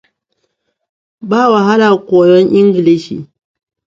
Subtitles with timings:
[1.29, 3.17] Ba wahala koyon Ingilishi.